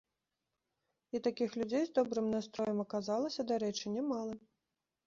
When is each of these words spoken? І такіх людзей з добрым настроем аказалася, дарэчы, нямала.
І 1.19 1.21
такіх 1.27 1.49
людзей 1.63 1.83
з 1.91 1.95
добрым 2.01 2.33
настроем 2.37 2.79
аказалася, 2.87 3.41
дарэчы, 3.55 3.85
нямала. 4.01 4.33